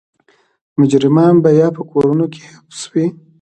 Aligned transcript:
مجرمان 0.79 1.33
به 1.43 1.49
یا 1.59 1.67
په 1.75 1.81
کورونو 1.91 2.25
کې 2.33 2.41
حبس 2.51 2.81
وو. 2.91 3.05